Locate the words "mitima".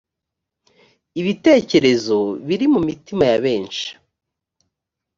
2.87-3.23